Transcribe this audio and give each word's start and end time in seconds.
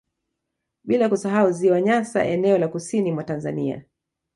Bila 0.83 1.09
kusahau 1.09 1.51
ziwa 1.51 1.81
Nyasa 1.81 2.25
eneo 2.25 2.57
la 2.57 2.67
kusini 2.67 3.11
mwa 3.11 3.23
Tanzania 3.23 3.85